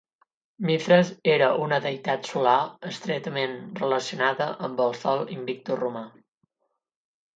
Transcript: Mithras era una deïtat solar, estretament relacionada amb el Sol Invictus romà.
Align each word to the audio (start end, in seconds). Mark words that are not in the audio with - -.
Mithras 0.67 1.11
era 1.33 1.49
una 1.65 1.77
deïtat 1.83 2.25
solar, 2.31 2.55
estretament 2.93 3.53
relacionada 3.83 4.49
amb 4.69 4.83
el 4.87 4.97
Sol 5.03 5.23
Invictus 5.37 5.83
romà. 5.85 6.03